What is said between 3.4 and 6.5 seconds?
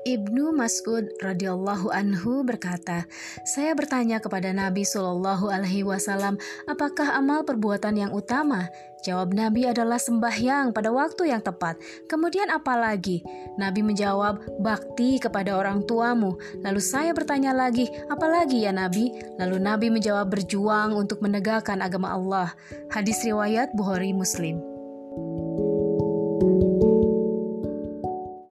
"Saya bertanya kepada Nabi Shallallahu alaihi wasallam,